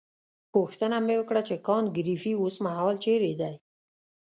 پوښتنه 0.53 0.97
مې 1.05 1.15
وکړه 1.19 1.41
چې 1.47 1.55
کانت 1.67 1.87
ګریفي 1.97 2.31
اوسمهال 2.37 2.95
چیرې 3.03 3.33
دی. 3.41 3.53